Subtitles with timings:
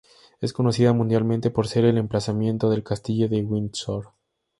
[0.39, 4.13] Es conocida mundialmente por ser el emplazamiento del castillo de Windsor.